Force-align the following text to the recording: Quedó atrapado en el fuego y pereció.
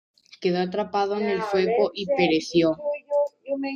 Quedó 0.41 0.59
atrapado 0.61 1.15
en 1.19 1.27
el 1.27 1.41
fuego 1.43 1.91
y 1.93 2.07
pereció. 2.07 2.75